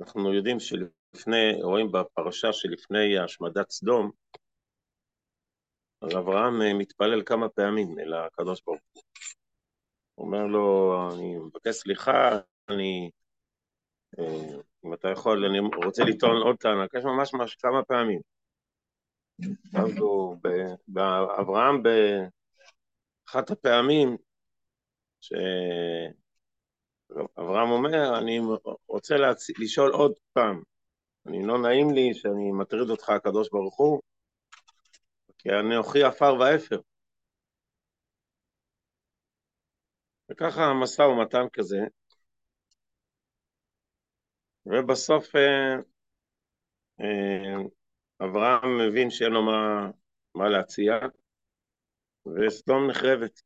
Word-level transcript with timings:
אנחנו 0.00 0.34
יודעים 0.34 0.60
שלפני, 0.60 1.62
רואים 1.62 1.92
בפרשה 1.92 2.52
שלפני 2.52 3.18
השמדת 3.18 3.70
סדום, 3.70 4.10
אז 6.02 6.16
אברהם 6.18 6.62
אה, 6.62 6.74
מתפלל 6.74 7.22
כמה 7.26 7.48
פעמים 7.48 7.98
אל 7.98 8.14
הקדוש 8.14 8.62
ברוך 8.66 8.80
הוא. 8.92 9.02
הוא 10.14 10.26
אומר 10.26 10.46
לו, 10.46 10.94
אני 11.14 11.36
מבקש 11.36 11.74
סליחה, 11.74 12.38
אני... 12.68 13.10
אה, 14.18 14.58
אם 14.84 14.94
אתה 14.94 15.08
יכול, 15.08 15.44
אני 15.44 15.58
רוצה 15.86 16.04
לטעון 16.04 16.42
עוד 16.42 16.56
טענה, 16.56 16.84
יש 16.98 17.04
ממש 17.04 17.34
ממש 17.34 17.54
כמה 17.54 17.84
פעמים. 17.84 18.20
אז 19.74 19.98
הוא, 19.98 20.36
אברהם 21.40 21.82
באחת 21.82 23.50
הפעמים, 23.50 24.16
שאברהם 27.14 27.70
אומר, 27.70 28.18
אני 28.18 28.40
רוצה 28.88 29.16
להצ... 29.16 29.50
לשאול 29.58 29.92
עוד 29.92 30.12
פעם, 30.32 30.62
אני 31.26 31.46
לא 31.46 31.58
נעים 31.62 31.90
לי 31.90 32.14
שאני 32.14 32.52
מטריד 32.52 32.90
אותך, 32.90 33.08
הקדוש 33.08 33.48
ברוך 33.50 33.76
הוא, 33.76 34.02
כי 35.38 35.48
אנוכי 35.50 36.02
עפר 36.02 36.34
ואפר. 36.40 36.80
וככה 40.30 40.62
משא 40.82 41.02
ומתן 41.02 41.46
כזה, 41.52 41.78
ובסוף 44.66 45.36
אה, 45.36 45.76
אה, 47.00 47.62
אברהם 48.20 48.78
מבין 48.88 49.10
שאין 49.10 49.32
לו 49.32 49.42
מה, 49.42 49.90
מה 50.34 50.48
להציע, 50.48 50.94
וסדום 52.26 52.90
נחרבת. 52.90 53.40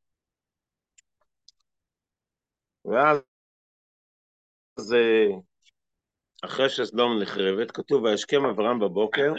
ואז 2.84 3.27
אה, 4.78 5.38
אחרי 6.44 6.68
שסדום 6.68 7.22
נחרבת, 7.22 7.70
כתוב, 7.70 8.02
וישכם 8.02 8.44
אברהם 8.44 8.78
בבוקר 8.80 9.32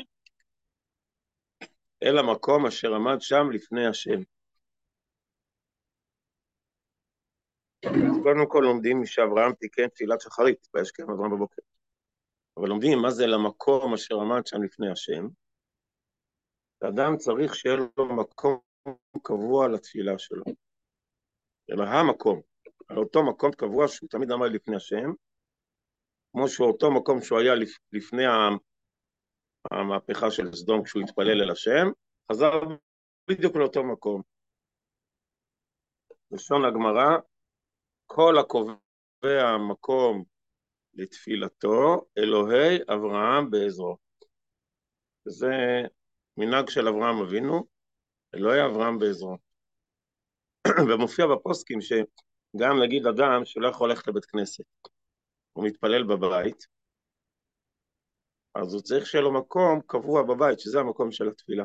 אל 2.04 2.18
המקום 2.18 2.66
אשר 2.66 2.94
עמד 2.96 3.18
שם 3.20 3.52
לפני 3.54 3.88
השם. 3.88 4.20
אז 7.86 8.18
קודם 8.24 8.46
כל 8.48 8.60
לומדים 8.64 9.06
שאברהם 9.06 9.54
תיקן 9.54 9.88
תפילת 9.88 10.22
שחרית, 10.22 10.68
וישכם 10.74 11.04
אברהם 11.04 11.32
בבוקר. 11.32 11.62
אבל 12.58 12.68
לומדים 12.70 13.00
מה 13.00 13.12
זה 13.12 13.28
למקום 13.28 13.94
אשר 13.94 14.16
עמד 14.16 14.48
שם 14.48 14.64
לפני 14.64 14.92
השם. 14.92 15.28
אדם 16.84 17.18
צריך 17.18 17.56
שיהיה 17.56 17.76
לו 17.76 18.06
מקום 18.16 18.60
קבוע 19.24 19.68
לתפילה 19.68 20.20
שלו. 20.20 20.44
אלא 21.72 21.84
המקום, 21.84 22.42
על 22.88 22.98
אותו 22.98 23.24
מקום 23.24 23.52
קבוע 23.52 23.88
שהוא 23.88 24.10
תמיד 24.10 24.32
עמד 24.32 24.52
לפני 24.52 24.76
השם, 24.76 25.12
כמו 26.32 26.48
שאותו 26.48 26.92
מקום 26.92 27.22
שהוא 27.22 27.40
היה 27.40 27.54
לפני 27.94 28.24
המהפכה 29.72 30.32
של 30.32 30.56
סדום 30.56 30.84
כשהוא 30.84 31.04
התפלל 31.04 31.42
אל 31.42 31.52
השם, 31.52 31.88
חזר 32.32 32.52
בדיוק 33.30 33.56
לאותו 33.56 33.84
מקום. 33.84 34.22
לשון 36.32 36.66
הגמרא, 36.66 37.18
כל 38.06 38.38
הקובע 38.40 39.58
מקום 39.70 40.24
לתפילתו, 40.94 42.06
אלוהי 42.18 42.78
אברהם 42.94 43.52
בעזרו. 43.52 43.98
זה 45.26 45.54
מנהג 46.38 46.70
של 46.70 46.88
אברהם 46.88 47.22
אבינו, 47.22 47.66
אלוהי 48.36 48.66
אברהם 48.66 49.00
בעזרו. 49.00 49.38
ומופיע 50.90 51.26
בפוסקים 51.28 51.80
שגם 51.82 52.84
נגיד 52.84 53.08
אדם 53.08 53.46
שלא 53.46 53.68
יכול 53.68 53.90
ללכת 53.90 54.08
לבית 54.08 54.26
כנסת, 54.26 54.66
הוא 55.54 55.66
מתפלל 55.66 56.04
בבית, 56.04 56.68
אז 58.56 58.74
הוא 58.74 58.82
צריך 58.82 59.06
שיהיה 59.06 59.24
לו 59.24 59.34
מקום 59.34 59.82
קבוע 59.88 60.24
בבית, 60.24 60.60
שזה 60.60 60.80
המקום 60.80 61.12
של 61.12 61.30
התפילה. 61.30 61.64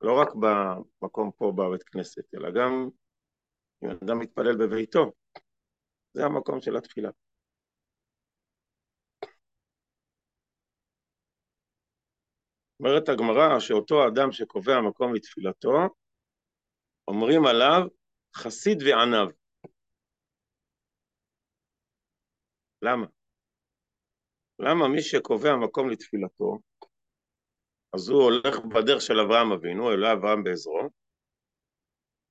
לא 0.00 0.12
רק 0.20 0.28
במקום 0.34 1.30
פה 1.38 1.52
בבית 1.56 1.82
כנסת, 1.82 2.34
אלא 2.34 2.50
גם 2.50 2.88
אם 3.84 3.90
אדם 3.90 4.18
מתפלל 4.18 4.56
בביתו, 4.56 5.12
זה 6.14 6.24
המקום 6.24 6.60
של 6.60 6.76
התפילה. 6.76 7.10
אומרת 12.80 13.08
הגמרא 13.08 13.60
שאותו 13.60 14.08
אדם 14.08 14.32
שקובע 14.32 14.80
מקום 14.80 15.14
לתפילתו, 15.14 15.72
אומרים 17.08 17.46
עליו 17.46 17.82
חסיד 18.36 18.82
וענב. 18.82 19.30
למה? 22.86 23.06
למה 24.58 24.88
מי 24.88 25.02
שקובע 25.02 25.56
מקום 25.56 25.90
לתפילתו, 25.90 26.58
אז 27.94 28.08
הוא 28.08 28.22
הולך 28.22 28.58
בדרך 28.74 29.00
של 29.00 29.20
אברהם 29.20 29.52
אבינו, 29.52 29.92
אלוהי 29.92 30.12
אברהם 30.12 30.44
בעזרו, 30.44 30.90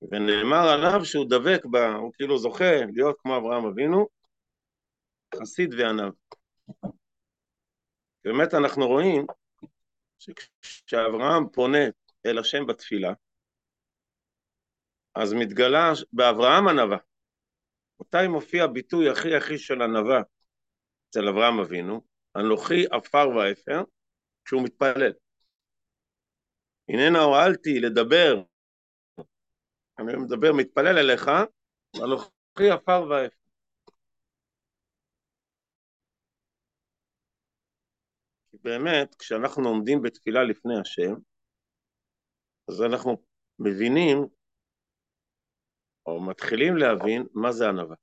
ונאמר 0.02 0.66
עליו 0.74 1.06
שהוא 1.06 1.26
דבק 1.30 1.66
בה, 1.72 1.96
הוא 1.96 2.14
כאילו 2.14 2.38
זוכה 2.38 2.86
להיות 2.94 3.16
כמו 3.20 3.38
אברהם 3.38 3.66
אבינו, 3.66 4.08
חסיד 5.36 5.74
וענב. 5.74 6.14
באמת 8.24 8.54
אנחנו 8.54 8.88
רואים 8.88 9.26
שכשאברהם 10.20 11.50
פונה 11.54 11.86
אל 12.26 12.40
השם 12.40 12.66
בתפילה, 12.68 13.14
אז 15.16 15.34
מתגלה 15.34 15.92
באברהם 16.14 16.68
ענווה. 16.68 16.98
מתי 18.02 18.28
מופיע 18.28 18.64
הביטוי 18.64 19.10
הכי 19.10 19.36
הכי 19.36 19.58
של 19.58 19.82
ענווה 19.82 20.22
אצל 21.10 21.28
אברהם 21.30 21.60
אבינו? 21.60 22.02
אנוכי 22.38 22.86
עפר 22.92 23.30
ואפר, 23.30 23.84
כשהוא 24.46 24.64
מתפלל. 24.64 25.14
הננה 26.90 27.20
הועלתי 27.20 27.80
לדבר, 27.80 28.44
אני 30.00 30.14
מדבר, 30.16 30.52
מתפלל 30.58 30.98
אליך, 30.98 31.30
אנוכי 32.04 32.70
עפר 32.74 33.08
ואפר. 33.10 33.46
באמת, 38.54 39.16
כשאנחנו 39.16 39.70
עומדים 39.70 40.02
בתפילה 40.02 40.44
לפני 40.44 40.74
השם, 40.82 41.14
אז 42.70 42.82
אנחנו 42.82 43.18
מבינים, 43.60 44.18
או 46.06 46.26
מתחילים 46.30 46.78
להבין, 46.78 47.28
מה 47.34 47.52
זה 47.52 47.70
ענווה. 47.70 47.96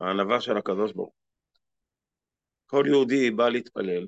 הענווה 0.00 0.40
של 0.40 0.56
הקדוש 0.56 0.92
ברוך. 0.92 1.23
כל 2.74 2.84
יהודי 2.86 3.30
בא 3.30 3.48
להתפלל, 3.48 4.06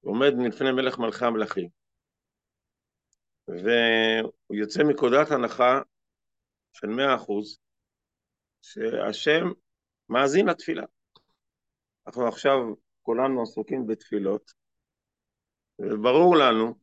עומד 0.00 0.32
לפני 0.48 0.72
מלך 0.72 0.98
מלכי 0.98 1.24
המלכים, 1.24 1.68
והוא 3.48 4.56
יוצא 4.56 4.82
מנקודת 4.82 5.30
הנחה 5.30 5.72
של 6.72 6.86
מאה 6.86 7.14
אחוז, 7.14 7.58
שהשם 8.62 9.44
מאזין 10.08 10.48
לתפילה. 10.48 10.84
אנחנו 12.06 12.28
עכשיו 12.28 12.56
כולנו 13.02 13.42
עסוקים 13.42 13.86
בתפילות, 13.86 14.52
וברור 15.78 16.36
לנו, 16.36 16.74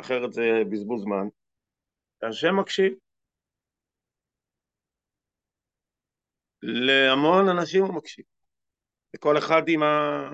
אחרת 0.00 0.32
זה 0.32 0.42
בזבוז 0.72 1.02
זמן, 1.02 1.26
שהשם 2.20 2.60
מקשיב. 2.60 2.92
להמון 6.62 7.48
אנשים 7.58 7.84
הוא 7.84 7.94
מקשיב. 7.94 8.37
וכל 9.16 9.38
אחד 9.38 9.62
עם 9.68 9.82
ה... 9.82 10.30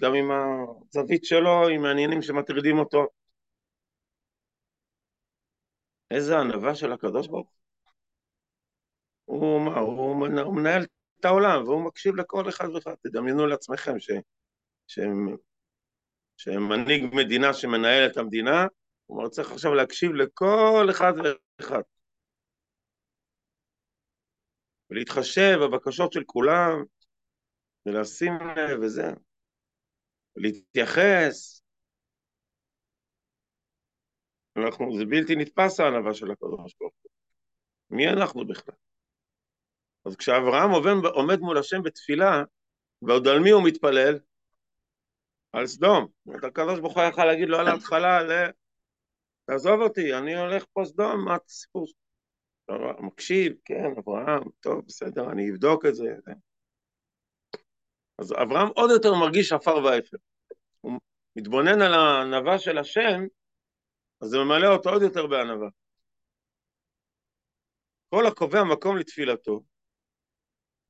גם 0.00 0.14
עם 0.14 0.30
הזווית 0.30 1.24
שלו, 1.24 1.68
עם 1.68 1.84
העניינים 1.84 2.22
שמטרידים 2.22 2.78
אותו. 2.78 3.06
איזה 6.10 6.38
ענווה 6.38 6.74
של 6.74 6.92
הקדוש 6.92 7.28
ברוך 7.28 7.48
הוא. 7.48 7.56
הוא, 9.24 9.70
הוא, 9.74 10.26
הוא 10.42 10.56
מנהל 10.56 10.82
את 11.20 11.24
העולם 11.24 11.64
והוא 11.64 11.86
מקשיב 11.86 12.16
לכל 12.16 12.48
אחד 12.48 12.68
ואחד. 12.68 12.94
תדמיינו 12.94 13.46
לעצמכם 13.46 14.00
ש, 14.00 14.10
ש, 14.86 14.98
שמנהיג 16.36 17.14
מדינה 17.14 17.54
שמנהל 17.54 18.06
את 18.10 18.16
המדינה, 18.16 18.66
הוא 19.06 19.28
צריך 19.28 19.52
עכשיו 19.52 19.74
להקשיב 19.74 20.12
לכל 20.12 20.86
אחד 20.90 21.12
ואחד. 21.58 21.82
ולהתחשב 24.90 25.58
בבקשות 25.62 26.12
של 26.12 26.24
כולם, 26.26 26.84
ולשים 27.86 28.32
לב 28.56 28.80
וזה, 28.82 29.06
להתייחס. 30.36 31.62
אנחנו, 34.56 34.98
זה 34.98 35.04
בלתי 35.04 35.36
נתפס 35.36 35.80
הענווה 35.80 36.14
של 36.14 36.30
הקדוש 36.30 36.74
ברוך 36.80 36.94
הוא. 37.02 37.10
מי 37.90 38.08
אנחנו 38.08 38.46
בכלל? 38.46 38.74
אז 40.04 40.16
כשאברהם 40.16 40.70
עומד, 40.70 41.04
עומד 41.14 41.40
מול 41.40 41.58
השם 41.58 41.82
בתפילה, 41.82 42.42
ועוד 43.02 43.28
על 43.28 43.40
מי 43.40 43.50
הוא 43.50 43.62
מתפלל? 43.66 44.18
על 45.52 45.66
סדום. 45.66 46.06
זאת 46.24 46.44
הקדוש 46.44 46.80
ברוך 46.80 46.96
הוא 46.96 47.04
יכול 47.04 47.24
להגיד 47.24 47.48
לו 47.48 47.58
על 47.58 47.68
ההתחלה, 47.68 48.18
תעזוב 49.44 49.80
אותי, 49.80 50.14
אני 50.14 50.36
הולך 50.36 50.64
פה 50.72 50.82
סדום, 50.84 51.24
מה 51.24 51.36
הסיפור? 51.46 51.86
מקשיב, 53.00 53.52
כן, 53.64 53.84
אברהם, 53.98 54.42
טוב, 54.60 54.84
בסדר, 54.86 55.30
אני 55.32 55.50
אבדוק 55.50 55.86
את 55.86 55.94
זה. 55.94 56.04
אז 58.18 58.32
אברהם 58.32 58.68
עוד 58.68 58.90
יותר 58.90 59.14
מרגיש 59.14 59.52
עפר 59.52 59.76
ואפר. 59.76 60.16
הוא 60.80 60.92
מתבונן 61.36 61.82
על 61.82 61.94
הענווה 61.94 62.58
של 62.58 62.78
השם, 62.78 63.20
אז 64.20 64.28
זה 64.28 64.38
ממלא 64.38 64.66
אותו 64.66 64.90
עוד 64.90 65.02
יותר 65.02 65.26
בענווה. 65.26 65.68
כל 68.08 68.26
הקובע 68.26 68.64
מקום 68.64 68.96
לתפילתו, 68.96 69.62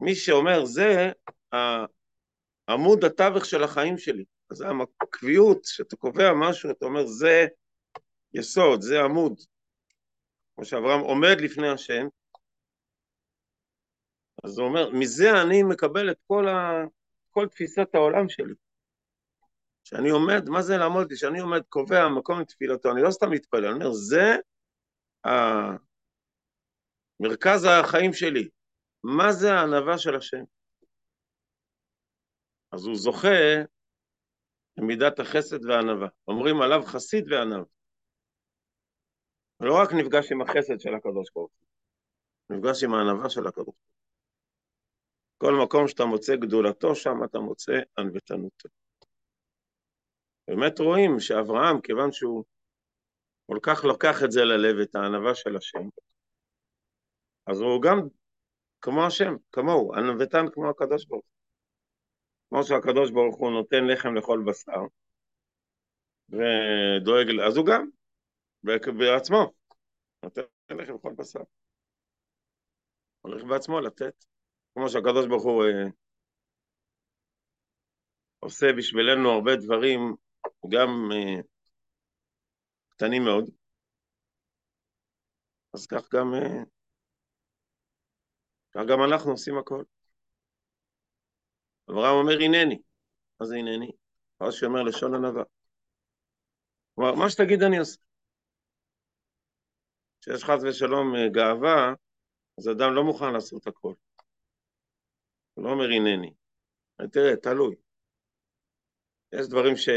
מי 0.01 0.15
שאומר 0.15 0.65
זה 0.65 1.13
עמוד 2.69 3.05
התווך 3.05 3.45
של 3.45 3.63
החיים 3.63 3.99
שלי. 3.99 4.25
אז 4.51 4.65
הקביעות, 5.03 5.65
שאתה 5.65 5.97
קובע 5.97 6.33
משהו, 6.41 6.71
אתה 6.71 6.87
אומר 6.87 7.07
זה 7.07 7.47
יסוד, 8.35 8.81
זה 8.81 9.01
עמוד. 9.01 9.41
כמו 10.55 10.65
שאברהם 10.65 11.01
עומד 11.01 11.41
לפני 11.41 11.69
השם, 11.69 12.07
אז 14.45 14.59
הוא 14.59 14.69
אומר, 14.69 14.91
מזה 14.91 15.43
אני 15.43 15.63
מקבל 15.63 16.11
את 16.11 16.19
כל, 16.27 16.49
ה... 16.49 16.85
כל 17.37 17.49
תפיסת 17.49 17.95
העולם 17.95 18.29
שלי. 18.29 18.55
שאני 19.85 20.11
עומד, 20.11 20.49
מה 20.49 20.63
זה 20.63 20.77
לעמוד? 20.77 21.13
כשאני 21.13 21.41
עומד, 21.41 21.63
קובע 21.69 22.09
מקום 22.19 22.41
לתפילתו, 22.41 22.93
אני 22.93 23.03
לא 23.03 23.11
סתם 23.11 23.31
מתפלל, 23.31 23.65
אני 23.65 23.75
אומר, 23.75 23.93
זה. 23.93 24.37
מרכז 27.21 27.65
החיים 27.65 28.13
שלי. 28.13 28.49
מה 29.05 29.33
זה 29.33 29.53
הענווה 29.53 29.99
של 29.99 30.17
השם? 30.17 30.45
אז 32.73 32.87
הוא 32.87 32.97
זוכה 32.97 33.39
למידת 34.77 35.19
החסד 35.19 35.65
והענווה. 35.65 36.09
אומרים 36.29 36.63
עליו 36.63 36.83
חסיד 36.87 37.33
וענב. 37.33 37.65
לא 39.61 39.75
רק 39.83 39.89
נפגש 39.93 40.33
עם 40.33 40.43
החסד 40.43 40.81
של 40.81 40.95
הקדוש 40.95 41.29
ברוך 41.35 41.53
הוא, 41.53 42.57
נפגש 42.57 42.85
עם 42.85 42.95
הענווה 42.95 43.31
של 43.31 43.47
הקדוש 43.47 43.65
ברוך. 43.65 43.86
כל 45.39 45.53
מקום 45.65 45.89
שאתה 45.89 46.05
מוצא 46.05 46.37
גדולתו, 46.37 46.95
שם 46.95 47.25
אתה 47.25 47.39
מוצא 47.39 47.73
ענוותנותו. 47.99 48.69
באמת 50.49 50.79
רואים 50.79 51.21
שאברהם, 51.21 51.81
כיוון 51.81 52.13
שהוא 52.13 52.45
כל 53.47 53.59
כך 53.63 53.85
לוקח 53.85 54.25
את 54.25 54.31
זה 54.31 54.41
ללב, 54.41 54.81
את 54.83 54.95
הענווה 54.95 55.35
של 55.35 55.57
השם, 55.57 55.89
אז 57.47 57.61
הוא 57.61 57.83
גם 57.83 57.99
כמו 58.81 59.07
השם, 59.07 59.33
כמוהו, 59.53 59.95
ענוותן 59.95 60.45
כמו 60.53 60.71
הקדוש 60.71 61.07
ברוך 61.07 61.25
הוא. 61.25 61.37
כמו 62.49 62.65
שהקדוש 62.65 63.11
ברוך 63.11 63.37
הוא 63.37 63.51
נותן 63.51 63.85
לחם 63.93 64.15
לכל 64.15 64.43
בשר, 64.47 64.81
ודואג, 66.29 67.41
אז 67.47 67.57
הוא 67.57 67.67
גם, 67.67 67.89
בעצמו, 68.63 69.53
נותן 70.23 70.43
לחם 70.71 70.95
לכל 70.95 71.13
בשר. 71.17 71.41
הולך 73.21 73.45
בעצמו 73.45 73.81
לתת. 73.81 74.25
כמו 74.77 74.89
שהקדוש 74.89 75.27
ברוך 75.27 75.45
הוא 75.45 75.65
אה, 75.65 75.89
עושה 78.39 78.67
בשבילנו 78.79 79.31
הרבה 79.31 79.57
דברים, 79.57 80.01
גם 80.69 80.89
אה, 81.13 81.41
קטנים 82.89 83.23
מאוד, 83.25 83.45
אז 85.75 85.87
כך 85.87 86.15
גם, 86.15 86.35
אה, 86.35 86.65
כך 88.73 88.81
גם 88.91 88.99
אנחנו 89.09 89.31
עושים 89.31 89.59
הכל. 89.59 89.83
אברהם 91.91 92.15
אומר 92.15 92.37
הנני, 92.45 92.79
מה 93.41 93.47
זה 93.47 93.57
הנני? 93.57 93.93
אז 94.41 94.55
שאומר 94.55 94.83
לשון 94.83 95.15
ענווה. 95.15 95.45
כלומר, 96.95 97.15
מה 97.15 97.31
שתגיד 97.31 97.63
אני 97.63 97.79
עושה. 97.79 98.01
כשיש 100.21 100.45
חס 100.45 100.63
ושלום 100.69 101.07
גאווה, 101.33 101.95
אז 102.59 102.69
אדם 102.69 102.95
לא 102.95 103.05
מוכן 103.05 103.33
לעשות 103.33 103.67
הכל. 103.67 103.95
הוא 105.57 105.65
לא 105.65 105.71
אומר 105.71 105.85
הנני. 105.85 106.35
תראה, 107.13 107.37
תלוי. 107.37 107.77
יש 109.33 109.49
דברים 109.49 109.77
ש... 109.77 109.89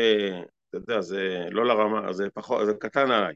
אתה 0.70 0.78
יודע, 0.78 1.02
זה 1.02 1.46
לא 1.52 1.66
לרמה, 1.66 2.14
זה 2.14 2.30
פחות, 2.34 2.66
זה 2.66 2.74
קטן 2.80 3.12
עליי. 3.12 3.36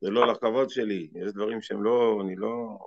זה 0.00 0.10
לא 0.10 0.26
לכבוד 0.26 0.70
שלי, 0.70 1.10
יש 1.14 1.32
דברים 1.32 1.62
שהם 1.62 1.82
לא, 1.82 2.18
אני 2.24 2.36
לא, 2.36 2.78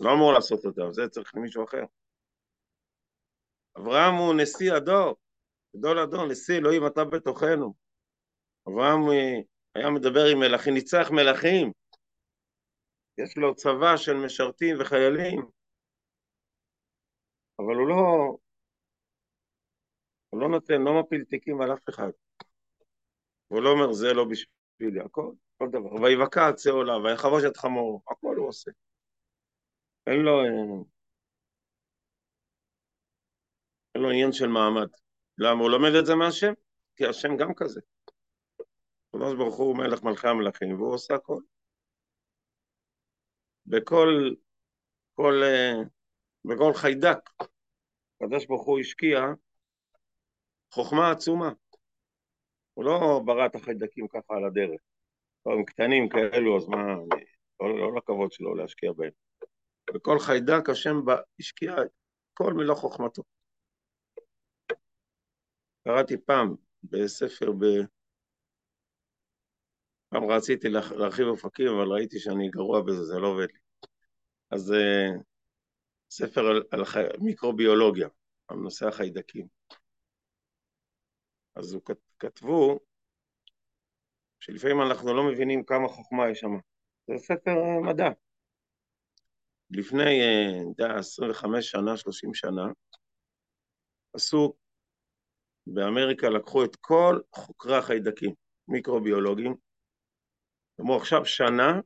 לא 0.00 0.12
אמור 0.12 0.32
לעשות 0.32 0.64
אותם, 0.64 0.92
זה 0.92 1.08
צריך 1.08 1.34
למישהו 1.34 1.64
אחר. 1.64 1.84
אברהם 3.78 4.14
הוא 4.14 4.34
נשיא 4.42 4.72
הדור, 4.72 5.16
גדול 5.76 5.98
הדור, 5.98 6.26
נשיא 6.26 6.58
אלוהים 6.58 6.86
אתה 6.86 7.04
בתוכנו. 7.04 7.74
אברהם 8.68 9.00
אה, 9.10 9.40
היה 9.74 9.90
מדבר 9.90 10.24
עם 10.32 10.38
מלכים, 10.38 10.74
ניצח 10.74 11.10
מלכים. 11.10 11.72
יש 13.18 13.36
לו 13.36 13.54
צבא 13.54 13.96
של 13.96 14.14
משרתים 14.14 14.76
וחיילים. 14.80 15.57
אבל 17.58 17.74
הוא 17.74 17.88
לא, 17.88 18.36
הוא 20.28 20.40
לא 20.40 20.48
נותן, 20.48 20.82
לא 20.82 21.00
מפיל 21.00 21.24
תיקים 21.24 21.60
על 21.60 21.72
אף 21.72 21.88
אחד. 21.88 22.10
הוא 23.48 23.62
לא 23.62 23.70
אומר, 23.70 23.92
זה 23.92 24.14
לא 24.14 24.24
בשבילי, 24.24 25.00
הכל, 25.00 25.32
כל 25.58 25.68
דבר. 25.68 26.02
ויבקע 26.02 26.48
עצי 26.48 26.70
עולה, 26.70 26.96
ויחבוש 26.96 27.44
את 27.44 27.56
חמור, 27.56 28.02
הכל 28.10 28.36
הוא 28.36 28.48
עושה. 28.48 28.70
אין 30.06 30.20
לו, 30.20 30.44
אין 33.94 34.02
לו 34.02 34.10
עניין 34.10 34.32
של 34.32 34.46
מעמד. 34.46 34.88
למה? 35.38 35.60
הוא 35.62 35.70
לומד 35.70 35.90
את 36.00 36.06
זה 36.06 36.14
מהשם? 36.14 36.52
כי 36.96 37.06
השם 37.06 37.36
גם 37.36 37.54
כזה. 37.54 37.80
הקדוש 39.08 39.34
ברוך 39.34 39.56
הוא 39.56 39.76
מלך 39.76 40.02
מלכי 40.02 40.28
המלכים, 40.28 40.74
והוא 40.74 40.94
עושה 40.94 41.14
הכל. 41.14 41.40
בכל, 43.66 44.34
כל, 45.14 45.42
בכל 46.48 46.72
חיידק. 46.74 47.18
הקדוש 48.20 48.46
ברוך 48.46 48.66
הוא 48.66 48.80
השקיע 48.80 49.20
חוכמה 50.70 51.10
עצומה. 51.10 51.52
הוא 52.74 52.84
לא 52.84 53.20
ברא 53.24 53.46
את 53.46 53.54
החיידקים 53.54 54.08
ככה 54.08 54.34
על 54.34 54.44
הדרך. 54.44 54.80
הם 55.46 55.64
קטנים 55.64 56.08
כאלו, 56.08 56.56
אז 56.56 56.68
מה, 56.68 56.94
לא, 57.60 57.78
לא 57.78 57.96
לכבוד 57.96 58.32
שלו 58.32 58.54
להשקיע 58.54 58.92
בהם. 58.92 59.10
בכל 59.94 60.18
חיידק 60.18 60.68
השם 60.70 60.96
השקיע 61.40 61.74
כל 62.34 62.52
מילה 62.52 62.74
חוכמתו. 62.74 63.22
קראתי 65.84 66.16
פעם 66.26 66.54
בספר, 66.82 67.52
ב... 67.52 67.64
פעם 70.08 70.30
רציתי 70.30 70.68
להרחיב 70.68 71.26
אופקים, 71.26 71.66
אבל 71.68 71.92
ראיתי 71.92 72.18
שאני 72.18 72.48
גרוע 72.48 72.80
בזה, 72.82 73.04
זה 73.04 73.18
לא 73.18 73.26
עובד 73.26 73.46
לי. 73.52 73.58
אז 74.50 74.72
uh, 74.72 75.22
ספר 76.10 76.40
על, 76.40 76.62
על 76.70 76.84
חי... 76.84 77.00
מיקרוביולוגיה, 77.20 78.08
על 78.48 78.56
נושא 78.56 78.86
החיידקים. 78.86 79.46
אז 81.56 81.72
הוא 81.72 81.82
כתבו 82.18 82.78
שלפעמים 84.40 84.82
אנחנו 84.82 85.14
לא 85.14 85.22
מבינים 85.32 85.64
כמה 85.64 85.88
חוכמה 85.88 86.30
יש 86.30 86.40
שם. 86.40 86.50
זה 87.06 87.18
ספר 87.18 87.54
מדע. 87.86 88.08
לפני, 89.70 90.02
אני 90.02 90.70
יודע, 90.70 90.98
25 90.98 91.70
שנה, 91.70 91.96
30 91.96 92.34
שנה, 92.34 92.66
עשו, 94.14 94.54
באמריקה 95.66 96.28
לקחו 96.28 96.64
את 96.64 96.76
כל 96.76 97.20
חוקרי 97.34 97.76
החיידקים, 97.76 98.34
מיקרוביולוגים, 98.68 99.54
אמרו 100.80 100.96
עכשיו 100.96 101.24
שנה, 101.24 101.80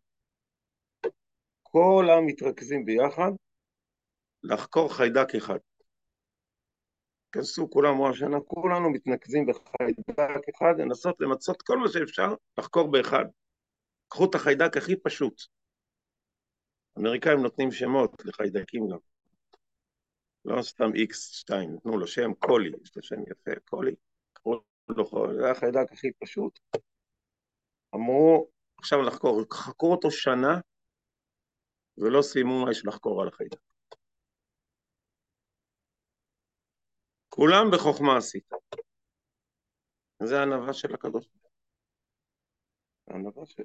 כל 1.63 2.05
המתרכזים 2.19 2.85
ביחד 2.85 3.31
לחקור 4.43 4.97
חיידק 4.97 5.35
אחד. 5.35 5.59
כנסו 7.33 7.71
כולם, 7.71 8.03
השנה, 8.11 8.41
כולנו 8.47 8.91
מתנקזים 8.91 9.47
בחיידק 9.47 10.49
אחד, 10.57 10.75
לנסות 10.79 11.21
למצות 11.21 11.63
כל 11.63 11.79
מה 11.79 11.89
שאפשר 11.89 12.35
לחקור 12.59 12.91
באחד. 12.91 13.25
קחו 14.09 14.25
את 14.25 14.35
החיידק 14.35 14.77
הכי 14.77 14.97
פשוט. 14.97 15.43
האמריקאים 16.97 17.41
נותנים 17.43 17.73
שמות 17.73 18.25
לחיידקים 18.25 18.89
גם. 18.89 18.99
לא 20.45 20.63
סתם 20.63 20.85
X2, 20.85 21.55
נתנו 21.75 21.99
לו 21.99 22.07
שם 22.07 22.35
קולי, 22.35 22.71
יש 22.83 22.97
לו 22.97 23.03
שם 23.03 23.21
יפה, 23.31 23.61
קולי. 23.65 23.95
קראו 24.33 24.61
לו 24.89 25.05
זה 25.41 25.51
החיידק 25.51 25.93
הכי 25.93 26.13
פשוט. 26.19 26.59
אמרו, 27.95 28.51
עכשיו 28.79 29.03
לחקור, 29.03 29.43
חקרו 29.53 29.93
אותו 29.93 30.11
שנה, 30.11 30.61
ולא 31.99 32.23
סיימו 32.23 32.65
מה 32.65 32.71
יש 32.71 32.87
לחקור 32.87 33.23
על 33.23 33.29
החיידק. 33.29 33.72
כולם 37.35 37.65
בחוכמה 37.73 38.17
עשית. 38.17 38.51
זה 40.23 40.39
הענווה 40.41 40.73
של 40.73 40.95
הקדוש. 40.95 41.29
הענווה 43.09 43.47
של... 43.47 43.63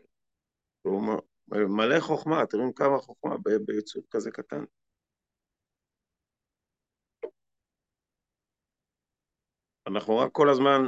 הוא 0.81 1.01
מלא 1.47 1.99
חוכמה, 1.99 2.43
אתם 2.43 2.57
רואים 2.57 2.73
כמה 2.73 2.97
חוכמה 2.97 3.35
ביצור 3.65 4.03
כזה 4.09 4.31
קטן. 4.31 4.63
אנחנו 9.87 10.17
רק 10.17 10.31
כל 10.31 10.49
הזמן 10.49 10.81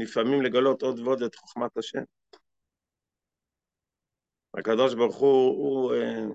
לפעמים 0.00 0.42
לגלות 0.42 0.82
עוד 0.82 0.98
ועוד 0.98 1.22
את 1.22 1.34
חוכמת 1.34 1.76
השם. 1.76 2.02
הקדוש 4.58 4.94
ברוך 4.94 5.16
הוא, 5.16 5.48
הוא 5.48 5.94
אה, 5.94 6.34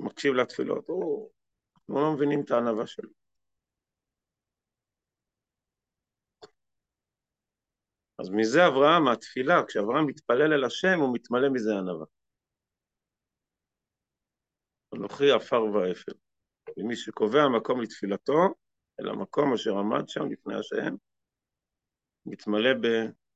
מקשיב 0.00 0.34
לתפילות, 0.34 0.88
הוא, 0.88 1.30
אנחנו 1.76 1.94
לא 1.94 2.14
מבינים 2.14 2.40
את 2.44 2.50
הענווה 2.50 2.86
שלו. 2.86 3.21
אז 8.22 8.30
מזה 8.30 8.66
אברהם, 8.66 9.04
מהתפילה, 9.04 9.62
כשאברהם 9.68 10.06
מתפלל 10.06 10.52
אל 10.52 10.64
השם, 10.64 11.00
הוא 11.00 11.14
מתמלא 11.14 11.48
מזה 11.48 11.70
ענווה. 11.78 12.06
אנוכי 14.94 15.30
עפר 15.30 15.62
ואפר. 15.64 16.12
ומי 16.78 16.96
שקובע 16.96 17.48
מקום 17.56 17.80
לתפילתו, 17.80 18.54
אל 19.00 19.08
המקום 19.08 19.52
אשר 19.54 19.78
עמד 19.78 20.08
שם 20.08 20.30
לפני 20.30 20.54
השם, 20.54 20.94
מתמלא 22.26 22.74
ב... 22.82 22.86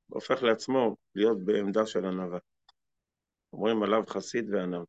הופך 0.09 0.43
לעצמו 0.43 0.95
להיות 1.15 1.45
בעמדה 1.45 1.85
של 1.85 2.05
ענווה. 2.05 2.39
אומרים 3.53 3.83
עליו 3.83 4.03
חסיד 4.07 4.53
וענב. 4.53 4.83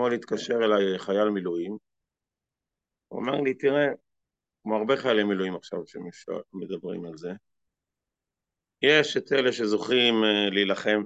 אתמול 0.00 0.14
התקשר 0.14 0.54
אליי 0.54 0.98
חייל 0.98 1.28
מילואים, 1.28 1.78
הוא 3.08 3.22
אמר 3.22 3.40
לי, 3.40 3.54
תראה, 3.54 3.86
כמו 4.62 4.76
הרבה 4.76 4.96
חיילי 4.96 5.24
מילואים 5.24 5.56
עכשיו 5.56 5.78
שמדברים 5.86 7.04
על 7.04 7.16
זה, 7.16 7.32
יש 8.82 9.16
את 9.16 9.32
אלה 9.32 9.52
שזוכים 9.52 10.14
אה, 10.24 10.50
להילחם 10.50 11.02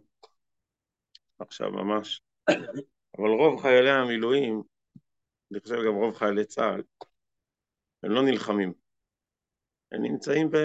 עכשיו 1.38 1.70
ממש, 1.70 2.22
אבל 3.18 3.28
רוב 3.38 3.62
חיילי 3.62 3.90
המילואים, 3.90 4.62
אני 5.52 5.60
חושב 5.60 5.76
גם 5.86 5.94
רוב 5.94 6.14
חיילי 6.14 6.44
צה"ל, 6.44 6.82
הם 8.02 8.10
לא 8.10 8.22
נלחמים. 8.22 8.72
הם 9.92 10.02
נמצאים 10.02 10.50
ב... 10.50 10.56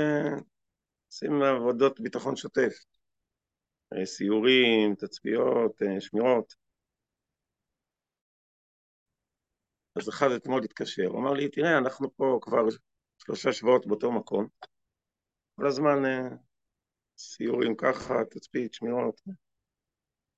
עושים 1.07 1.41
עבודות 1.41 2.00
ביטחון 2.00 2.36
שוטף, 2.36 2.74
אה, 3.93 4.05
סיורים, 4.05 4.95
תצפיות, 4.95 5.81
אה, 5.81 6.01
שמירות. 6.01 6.68
אז 10.00 10.10
אחד 10.10 10.32
אתמול 10.32 10.63
התקשר, 10.63 11.06
הוא 11.08 11.20
אמר 11.20 11.34
לי, 11.34 11.50
תראה, 11.50 11.77
אנחנו 11.77 12.15
פה 12.15 12.39
כבר 12.41 12.62
שלושה 13.18 13.53
שבועות 13.53 13.88
באותו 13.88 14.12
מקום, 14.12 14.48
כל 15.56 15.68
הזמן 15.68 16.06
אה, 16.06 16.36
סיורים 17.18 17.75
ככה, 17.75 18.13
תצפית, 18.29 18.74
שמירות. 18.74 19.22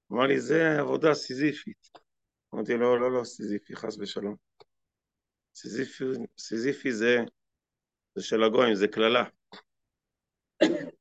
הוא 0.07 0.17
אמר 0.17 0.27
לי, 0.27 0.39
זה 0.39 0.79
עבודה 0.79 1.13
סיזיפית. 1.13 1.89
אמרתי 2.53 2.73
לו, 2.73 2.97
לא, 2.97 3.11
לא 3.11 3.23
סיזיפי, 3.23 3.75
חס 3.75 3.97
ושלום. 3.99 4.35
סיזיפי, 5.55 6.03
סיזיפי 6.37 6.91
זה, 6.91 7.17
זה 8.15 8.23
של 8.23 8.43
הגויים, 8.43 8.75
זה 8.75 8.87
קללה. 8.87 9.23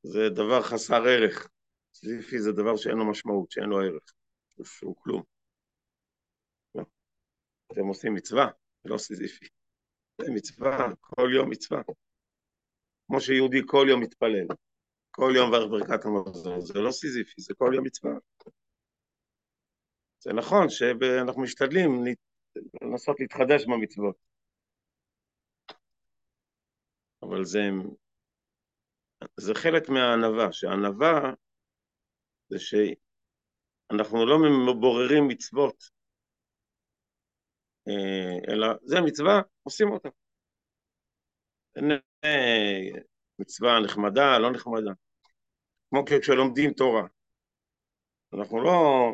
זה 0.02 0.29
דבר 0.29 0.62
חסר 0.62 1.02
ערך. 1.07 1.49
סיזיפי 1.95 2.38
זה 2.40 2.52
דבר 2.52 2.76
שאין 2.76 2.97
לו 2.97 3.11
משמעות, 3.11 3.50
שאין 3.50 3.69
לו 3.69 3.81
ערך, 3.81 4.12
שהוא 4.64 4.97
כלום. 4.97 5.23
אתם 7.73 7.87
עושים 7.87 8.15
מצווה, 8.15 8.47
לא 8.85 8.99
סיזיפי. 8.99 9.47
זה 10.21 10.31
מצווה, 10.35 10.89
כל 11.00 11.31
יום 11.35 11.50
מצווה. 11.50 11.83
כמו 13.07 13.21
שיהודי 13.21 13.61
כל 13.67 13.87
יום 13.91 14.00
מתפלל, 14.00 14.47
כל 15.11 15.33
יום 15.37 15.49
מברך 15.49 15.71
ברכת 15.71 16.05
המזון, 16.05 16.61
זה 16.61 16.81
לא 16.81 16.91
סיזיפי, 16.91 17.41
זה 17.43 17.55
כל 17.55 17.73
יום 17.75 17.85
מצווה. 17.87 18.12
זה 20.19 20.33
נכון 20.33 20.69
שאנחנו 20.69 21.43
משתדלים 21.43 21.91
לנסות 22.83 23.21
להתחדש 23.21 23.65
במצוות, 23.67 24.17
אבל 27.23 27.45
זה, 27.45 27.61
זה 29.37 29.55
חלק 29.55 29.89
מהענווה, 29.89 30.53
שהענווה 30.53 31.35
זה 32.49 32.59
שאנחנו 32.59 34.27
לא 34.27 34.39
מבוררים 34.67 35.29
מצוות, 35.29 36.00
אלא 38.49 38.66
זה 38.82 39.00
מצווה, 39.00 39.40
עושים 39.62 39.88
אותה. 39.90 40.09
מצווה 43.38 43.80
נחמדה, 43.80 44.38
לא 44.38 44.50
נחמדה. 44.52 44.92
כמו 45.90 46.04
כשלומדים 46.06 46.73
תורה. 46.73 47.06
אנחנו 48.35 48.62
לא 48.62 49.11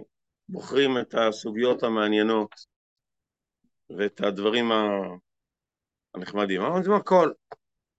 בוחרים 0.48 0.98
את 1.00 1.14
הסוגיות 1.14 1.82
המעניינות 1.82 2.50
ואת 3.98 4.20
הדברים 4.20 4.64
הנחמדים. 6.14 6.60
אנחנו 6.60 6.74
לומדים 6.74 6.92
הכל, 6.92 7.32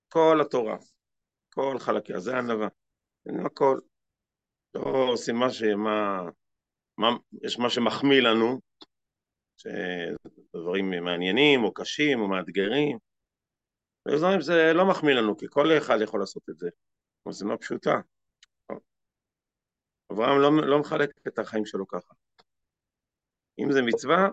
כל 0.07 0.41
התורה, 0.41 0.77
כל 1.53 1.75
חלקיה, 1.79 2.19
זה 2.19 2.37
ענווה. 2.37 2.67
לומדים 3.25 3.45
הכל. 3.45 3.79
לא 4.75 5.07
עושים 5.13 5.35
מה 5.35 5.49
ש... 5.49 5.63
מה, 5.63 6.21
מה, 6.97 7.07
יש 7.43 7.59
מה 7.59 7.69
שמחמיא 7.69 8.21
לנו, 8.21 8.59
שדברים 9.57 10.89
מעניינים 10.89 11.63
או 11.63 11.73
קשים 11.73 12.21
או 12.21 12.27
מאתגרים. 12.27 12.97
ויש 14.05 14.19
דברים 14.19 14.41
שזה 14.41 14.73
לא 14.73 14.89
מחמיא 14.89 15.13
לנו, 15.13 15.37
כי 15.37 15.45
כל 15.49 15.77
אחד 15.77 15.97
יכול 16.03 16.19
לעשות 16.19 16.49
את 16.49 16.57
זה. 16.57 16.69
אבל 17.25 17.33
זה 17.33 17.45
לא 17.45 17.57
פשוטה. 17.61 18.01
אברהם 20.11 20.41
לא, 20.41 20.67
לא 20.67 20.79
מחלק 20.79 21.09
את 21.27 21.39
החיים 21.39 21.65
שלו 21.65 21.87
ככה. 21.87 22.13
אם 23.59 23.71
זה 23.71 23.81
מצווה, 23.81 24.27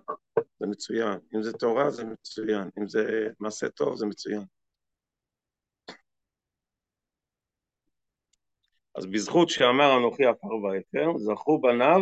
זה 0.61 0.66
מצוין. 0.66 1.19
אם 1.35 1.43
זה 1.43 1.52
תורה, 1.52 1.90
זה 1.90 2.04
מצוין. 2.04 2.71
אם 2.78 2.88
זה 2.88 3.28
מעשה 3.40 3.69
טוב, 3.69 3.97
זה 3.97 4.07
מצוין. 4.07 4.45
אז 8.95 9.07
בזכות 9.07 9.49
שאמר 9.49 9.99
אנוכי 9.99 10.26
עפר 10.26 10.47
ואפר, 10.47 11.19
זכו 11.19 11.61
בניו 11.61 12.00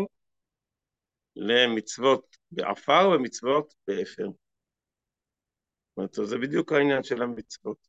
למצוות 1.36 2.36
בעפר 2.50 3.10
ומצוות 3.14 3.74
באפר. 3.86 4.26
זאת 4.26 5.96
אומרת, 5.96 6.14
זה 6.30 6.36
בדיוק 6.38 6.72
העניין 6.72 7.02
של 7.02 7.22
המצוות, 7.22 7.88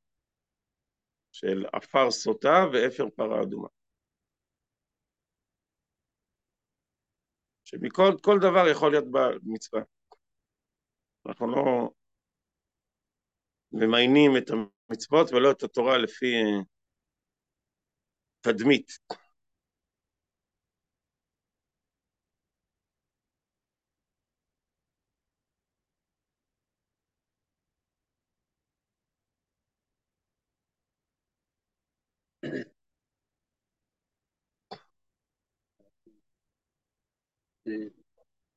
של 1.31 1.65
עפר 1.73 2.11
סוטה 2.11 2.65
ואפר 2.73 3.09
פרה 3.15 3.41
אדומה. 3.41 3.67
שמכל 7.65 8.37
דבר 8.41 8.67
יכול 8.71 8.91
להיות 8.91 9.05
במצווה. 9.11 9.81
אנחנו 11.25 11.51
לא 11.51 11.89
ממיינים 13.71 14.31
את 14.37 14.49
המצוות 14.49 15.31
ולא 15.31 15.51
את 15.51 15.63
התורה 15.63 15.97
לפי 15.97 16.33
תדמית. 18.41 18.91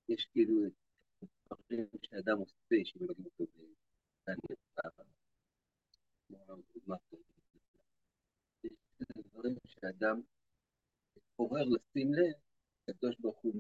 יש 0.09 0.27
כאילו 0.33 0.55
דברים 1.47 1.87
שאדם 2.03 2.39
עושה 2.39 2.77
שמלמדים 2.85 3.25
אותו 3.25 3.45
דברים 9.17 9.57
שאדם 9.67 10.21
עורר 11.37 11.65
לשים 11.65 12.15
לב, 12.15 12.33
הקדוש 12.89 13.17
ברוך 13.21 13.39
הוא... 13.43 13.53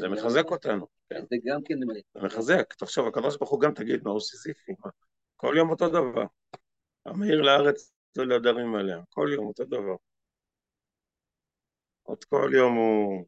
זה 0.00 0.08
מחזק 0.08 0.44
אותנו. 0.50 0.86
כן. 1.08 1.20
זה 1.30 1.36
גם 1.44 1.60
כן... 1.64 1.74
זה 2.14 2.20
מחזק. 2.26 2.72
תחשוב, 2.72 3.06
הקדוש 3.08 3.36
ברוך 3.36 3.50
הוא 3.50 3.60
גם 3.60 3.74
תגיד 3.74 4.00
מה 4.04 4.10
הוא 4.10 4.20
סיזיפי. 4.20 4.72
כל 5.36 5.54
יום 5.58 5.70
אותו 5.70 5.88
דבר. 5.88 6.26
המאיר 7.06 7.42
לארץ 7.42 7.91
ולעדרים 8.18 8.74
עליה. 8.74 8.98
כל 9.10 9.28
יום 9.34 9.46
אותו 9.46 9.64
דבר. 9.64 9.96
עוד 12.02 12.24
כל 12.24 12.50
יום 12.54 12.76
הוא 12.76 13.26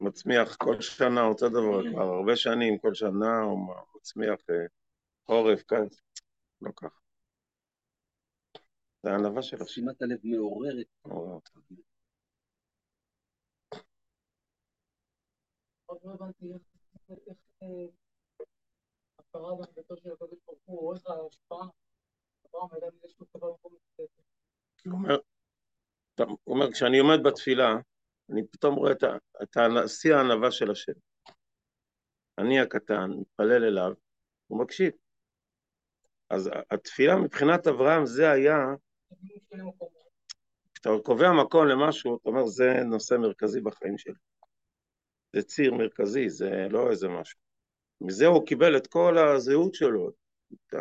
מצמיח 0.00 0.56
כל 0.56 0.80
שנה 0.80 1.22
אותו 1.22 1.48
דבר, 1.48 1.90
כבר 1.92 2.02
הרבה 2.02 2.36
שנים, 2.36 2.78
כל 2.78 2.94
שנה 2.94 3.40
הוא 3.42 3.74
מצמיח 3.96 4.40
אה, 4.50 4.66
חורף, 5.26 5.62
כאן, 5.62 5.84
לא 6.60 6.70
ככה. 6.76 6.98
זה 9.02 9.10
הענווה 9.10 9.42
שלו. 9.42 9.66
שימת 9.66 10.02
הלב 10.02 10.18
מעוררת. 10.24 10.86
מעוררת. 11.04 11.48
עוד 15.86 15.98
לא 16.04 16.12
הבנתי 16.14 16.46
איך 16.52 17.36
אה, 17.62 17.66
הכרה 19.18 19.54
בביתו 19.54 19.96
של 19.96 20.12
הקדוש 20.12 20.38
ברוך 20.46 20.58
הוא, 20.64 20.94
איך 20.94 21.06
ההשפעה, 21.06 21.68
הוא 26.24 26.38
אומר, 26.46 26.72
כשאני 26.72 26.98
עומד 26.98 27.18
בתפילה, 27.24 27.76
אני 28.30 28.46
פתאום 28.46 28.74
רואה 28.74 28.92
את, 28.92 29.04
את 29.42 29.56
שיא 29.86 30.14
הענווה 30.14 30.50
של 30.50 30.70
השם. 30.70 30.92
אני 32.38 32.60
הקטן, 32.60 33.10
מתפלל 33.20 33.64
אליו, 33.64 33.92
הוא 34.46 34.60
מקשיב. 34.60 34.92
אז 36.30 36.50
התפילה 36.70 37.16
מבחינת 37.16 37.66
אברהם 37.66 38.06
זה 38.06 38.30
היה, 38.30 38.56
כשאתה 40.74 40.90
קובע 41.04 41.32
מקום 41.42 41.66
למשהו, 41.66 42.16
אתה 42.16 42.28
אומר 42.28 42.46
זה 42.46 42.72
נושא 42.84 43.14
מרכזי 43.14 43.60
בחיים 43.60 43.98
שלי. 43.98 44.14
זה 45.36 45.42
ציר 45.42 45.74
מרכזי, 45.74 46.30
זה 46.30 46.50
לא 46.70 46.90
איזה 46.90 47.08
משהו. 47.08 47.40
מזה 48.00 48.26
הוא 48.26 48.46
קיבל 48.46 48.76
את 48.76 48.86
כל 48.86 49.18
הזהות 49.18 49.74
שלו. 49.74 50.10
את. 50.52 50.74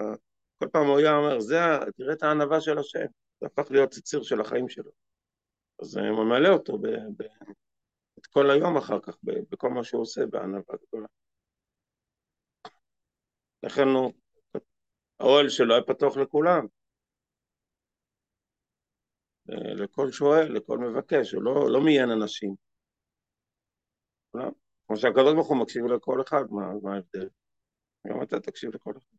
כל 0.60 0.68
פעם 0.72 0.88
הוא 0.88 1.00
היה 1.00 1.16
אומר, 1.16 1.40
זה, 1.40 1.56
תראה 1.98 2.14
את 2.14 2.24
הענווה 2.24 2.62
של 2.62 2.78
השם. 2.78 3.06
זה 3.42 3.46
הפך 3.46 3.72
להיות 3.72 3.90
ציר 3.90 4.24
של 4.24 4.42
החיים 4.42 4.70
שלו. 4.70 4.92
אז 5.82 5.98
הוא 5.98 6.26
ממלא 6.26 6.50
אותו 6.50 6.78
ב, 6.78 6.88
ב, 6.88 7.22
את 8.20 8.26
כל 8.26 8.50
היום 8.52 8.78
אחר 8.78 9.00
כך, 9.00 9.18
ב, 9.24 9.32
בכל 9.50 9.70
מה 9.70 9.84
שהוא 9.84 10.02
עושה, 10.02 10.26
בענווה 10.26 10.76
גדולה. 10.88 11.08
לכן 13.64 13.88
הוא, 13.88 14.14
האוהל 15.20 15.50
שלו 15.50 15.74
היה 15.74 15.84
פתוח 15.84 16.18
לכולם. 16.18 16.66
לכל 19.84 20.12
שואל, 20.12 20.56
לכל 20.58 20.78
מבקש, 20.78 21.32
הוא 21.32 21.44
לא, 21.44 21.72
לא 21.72 21.82
מיין 21.86 22.10
אנשים. 22.10 22.56
לא? 24.34 24.52
כמו 24.88 24.98
שהקדוש 24.98 25.34
ברוך 25.34 25.48
הוא 25.48 25.62
מקשיב 25.62 25.86
לכל 25.86 26.22
אחד, 26.22 26.44
מה 26.50 26.94
ההבדל? 26.94 27.30
גם 28.08 28.24
אתה 28.24 28.40
תקשיב 28.40 28.76
לכל 28.76 28.92
אחד. 28.92 29.18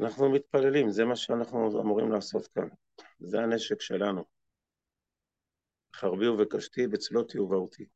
אנחנו 0.00 0.32
מתפללים, 0.32 0.90
זה 0.90 1.04
מה 1.04 1.16
שאנחנו 1.16 1.80
אמורים 1.80 2.12
לעשות 2.12 2.46
כאן. 2.46 2.68
זה 3.18 3.40
הנשק 3.40 3.80
שלנו. 3.80 4.24
חרבי 5.94 6.28
ובקשתי, 6.28 6.86
בצלותי 6.86 7.38
ובהותי. 7.38 7.86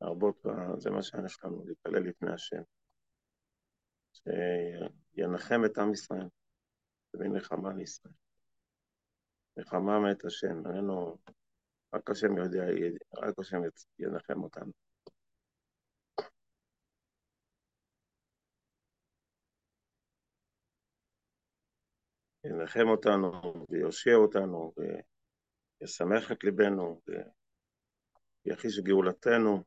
להרבות, 0.00 0.42
זה 0.78 0.90
מה 0.90 1.02
שיש 1.02 1.44
לנו, 1.44 1.64
להתפלל 1.66 2.08
לפני 2.08 2.32
השם. 2.32 2.62
שינחם 4.12 5.64
את 5.64 5.78
עם 5.78 5.92
ישראל, 5.92 6.28
תביא 7.10 7.28
נחמה 7.28 7.72
לישראל. 7.74 8.12
נחמה 9.56 9.98
מאת 10.00 10.24
השם, 10.24 10.66
איננו, 10.66 11.18
רק 11.94 12.10
השם 12.10 12.36
יודע, 12.36 12.64
רק 13.16 13.38
השם 13.38 13.60
ינחם 13.98 14.42
אותנו. 14.42 14.87
ינחם 22.44 22.88
אותנו 22.88 23.32
ויושיע 23.70 24.14
אותנו 24.14 24.72
וישמח 24.76 26.32
את 26.32 26.44
ליבנו 26.44 27.00
ויחיש 28.46 28.80
גאולתנו. 28.80 29.62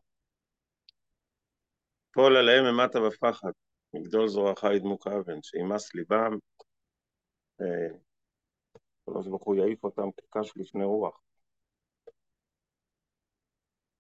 פול 2.14 2.38
עליהם 2.38 2.66
אימתה 2.66 3.00
ופחד, 3.02 3.52
מגדול 3.94 4.28
זרועך 4.28 4.64
ידמוק 4.76 5.08
אבן, 5.08 5.42
שימס 5.42 5.96
ליבם, 5.96 6.38
הקדוש 9.08 9.28
ברוך 9.28 9.44
הוא 9.44 9.56
יעיף 9.56 9.84
אותם 9.84 10.12
כקש 10.18 10.52
לפני 10.56 10.84
רוח. 10.84 11.22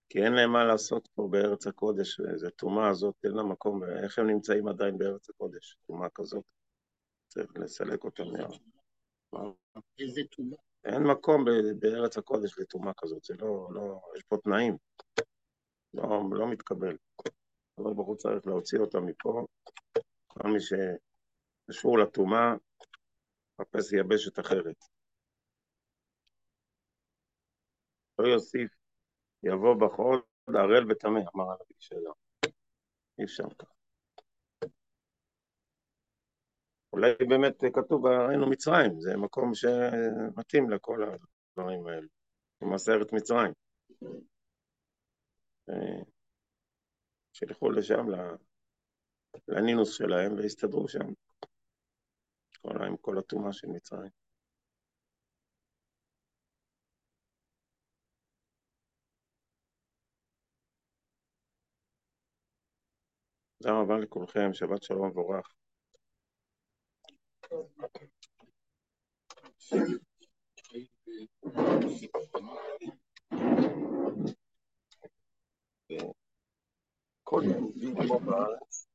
כי 0.09 0.19
אין 0.23 0.33
להם 0.33 0.51
מה 0.51 0.63
לעשות 0.63 1.07
פה 1.15 1.27
בארץ 1.31 1.67
הקודש, 1.67 2.19
איזו 2.33 2.49
טומאה 2.49 2.89
הזאת, 2.89 3.15
אין 3.23 3.31
לה 3.31 3.43
מקום, 3.43 3.83
איך 3.83 4.19
הם 4.19 4.27
נמצאים 4.27 4.67
עדיין 4.67 4.97
בארץ 4.97 5.29
הקודש, 5.29 5.77
טומאה 5.87 6.09
כזאת. 6.15 6.60
צריך 7.31 7.51
לסלק 7.55 8.03
אותם 8.03 8.23
מה... 9.33 9.39
איזה 9.99 10.21
טומאה? 10.31 10.57
אין 10.83 11.03
מקום 11.03 11.45
בארץ 11.79 12.17
הקודש 12.17 12.59
לטומאה 12.59 12.93
כזאת, 12.97 13.23
זה 13.23 13.33
לא, 13.39 13.67
לא, 13.73 14.01
יש 14.17 14.23
פה 14.23 14.37
תנאים. 14.43 14.77
לא, 15.93 16.03
לא 16.31 16.51
מתקבל. 16.51 16.97
אבל 17.77 17.91
הוא 17.95 18.15
צריך 18.15 18.47
להוציא 18.47 18.79
אותם 18.79 19.05
מפה. 19.05 19.45
כל 20.27 20.49
מי 20.49 20.59
שקשור 20.59 21.99
לטומאה, 21.99 22.53
מחפש 23.59 23.93
יבשת 23.93 24.39
אחרת. 24.39 24.75
לא 28.19 28.27
יוסיף, 28.27 28.71
יבוא 29.43 29.75
בחול, 29.81 30.21
ערל 30.47 30.91
וטמא, 30.91 31.19
אמר 31.35 31.43
הנביא 31.43 31.75
שלו. 31.79 32.13
אי 33.19 33.23
אפשר 33.23 33.49
ככה. 33.59 33.80
אולי 36.93 37.13
באמת 37.29 37.63
כתוב, 37.73 38.05
ראינו 38.05 38.49
מצרים, 38.49 39.01
זה 39.01 39.17
מקום 39.17 39.51
שמתאים 39.55 40.69
לכל 40.69 41.03
הדברים 41.03 41.87
האלה, 41.87 42.07
למעשה 42.61 42.91
ארץ 42.91 43.13
מצרים. 43.13 43.53
שילכו 47.33 47.71
לשם, 47.71 48.05
לנינוס 49.47 49.93
שלהם, 49.93 50.35
והסתדרו 50.35 50.87
שם. 50.87 51.07
כל, 52.61 52.83
עם 52.83 52.97
כל 52.97 53.17
הטומאה 53.17 53.53
של 53.53 53.67
מצרים. 53.67 54.09
תודה 63.61 63.73
רבה 63.73 63.97
לכולכם, 63.97 64.53
שבת 64.53 64.83
שלום 64.83 65.07
מבורך. 65.07 65.53
כל 77.23 77.41
יהודי 77.45 78.07
פה 78.07 78.19
בארץ, 78.19 78.87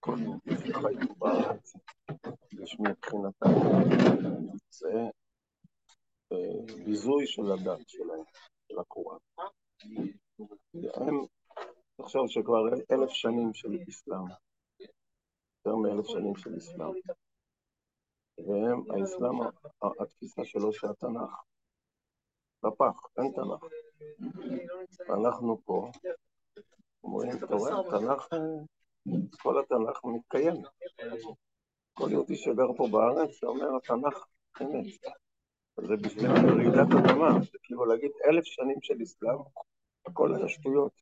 כל 0.00 0.16
יהודי 0.20 0.72
פה 0.72 1.14
בארץ, 1.18 1.72
יש 2.62 2.76
מבחינתם, 2.80 3.48
זה 4.70 4.92
ביזוי 6.84 7.26
של 7.26 7.42
הדת 7.52 7.88
שלהם, 7.88 8.24
של 8.68 8.78
הקוראן. 8.78 9.18
הם, 10.94 11.14
תחשוב 11.96 12.28
שכבר 12.28 12.62
אלף 12.92 13.10
שנים 13.10 13.54
של 13.54 13.68
אסלאם, 13.88 14.24
יותר 15.58 15.76
מאלף 15.76 16.06
שנים 16.06 16.36
של 16.36 16.56
אסלאם. 16.58 16.92
והם, 18.38 18.82
האסלאם, 18.90 19.40
התפיסה 20.22 20.44
שלו 20.44 20.72
שהתנ"ך 20.72 21.42
בפח, 22.62 23.06
אין 23.18 23.32
תנ"ך. 23.32 23.64
ואנחנו 25.08 25.60
פה 25.64 25.90
אומרים, 27.04 27.30
אתה 27.44 27.54
רואה, 27.54 27.80
התנ"ך, 27.80 28.28
כל 29.42 29.60
התנ"ך 29.60 30.04
מתקיים. 30.04 30.54
כל 31.92 32.08
יהודי 32.10 32.36
שגר 32.36 32.72
פה 32.76 32.88
בארץ 32.92 33.44
אומר, 33.44 33.76
התנ"ך 33.76 34.26
אמת. 34.62 34.84
זה 35.88 35.96
בשביל 35.96 36.30
רעידת 36.30 36.88
אדמה, 37.04 37.30
זה 37.52 37.58
כאילו 37.62 37.84
להגיד 37.84 38.10
אלף 38.24 38.44
שנים 38.44 38.76
של 38.82 38.94
אסלאם, 39.02 39.38
הכל 40.06 40.34
היה 40.34 40.48
שטויות. 40.48 40.92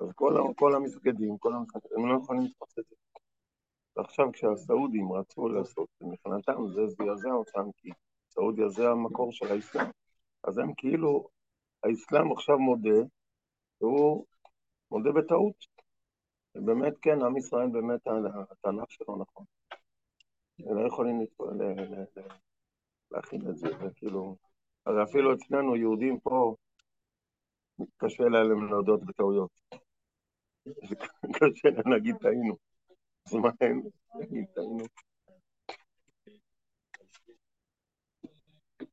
אז 0.00 0.08
כל, 0.56 0.74
המסגדים, 0.74 1.38
כל 1.38 1.52
המסגדים, 1.52 1.90
הם 1.96 2.08
לא 2.08 2.18
יכולים 2.22 2.42
לתפוס 2.42 2.78
את. 2.78 3.05
ועכשיו 3.96 4.32
כשהסעודים 4.32 5.12
רצו 5.12 5.48
לעשות, 5.48 5.88
מבחינתם 6.00 6.68
זה 6.74 6.86
זעזע 6.86 7.30
אותם, 7.30 7.70
כי 7.76 7.90
סעודיה 8.30 8.68
זה 8.68 8.88
המקור 8.88 9.32
של 9.32 9.52
האסלאם. 9.52 9.86
אז 10.44 10.58
הם 10.58 10.74
כאילו, 10.76 11.28
האסלאם 11.84 12.32
עכשיו 12.32 12.58
מודה, 12.58 12.98
והוא 13.80 14.26
מודה 14.90 15.12
בטעות. 15.12 15.56
ובאמת, 16.54 16.94
כן, 17.02 17.22
עם 17.22 17.36
ישראל 17.36 17.68
באמת, 17.68 18.00
התנ"ך 18.50 18.90
שלו 18.90 19.16
נכון. 19.16 19.44
לא 20.58 20.86
יכולים 20.86 21.20
להכין 23.10 23.40
את 23.50 23.56
זה, 23.56 23.68
זה 23.80 23.88
כאילו... 23.96 24.36
הרי 24.86 25.02
אפילו 25.02 25.34
אצלנו, 25.34 25.76
יהודים 25.76 26.20
פה, 26.20 26.54
קשה 27.96 28.24
להם 28.24 28.66
להודות 28.66 29.04
בטעויות. 29.04 29.50
קשה 31.36 31.68
להם 31.68 31.92
להגיד 31.92 32.16
טעינו. 32.16 32.56
אז 33.26 33.34
מה 33.34 33.48
הם? 33.60 33.82
להגיד 34.14 34.44
טעינו. 34.54 34.84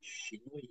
שינוי. 0.00 0.62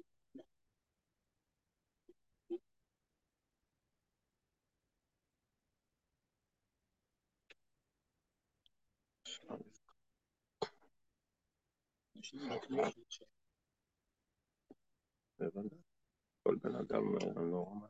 בוודאי. 15.39 15.79
כל 16.43 16.55
בן 16.63 16.75
אדם 16.75 17.03
אה, 17.21 17.41
נורמל. 17.41 17.87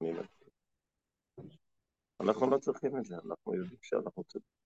אני 0.00 0.12
לא- 0.14 0.22
אנחנו 2.20 2.50
לא 2.50 2.58
צריכים 2.58 2.96
את 2.96 3.04
זה, 3.04 3.14
אנחנו 3.14 3.54
יודעים 3.54 3.78
שאנחנו 3.82 4.24
צודקים, 4.24 4.59